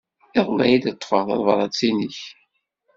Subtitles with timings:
[0.37, 2.19] Iḍelli ay d-ḍḍfeɣ tabṛat-nnek.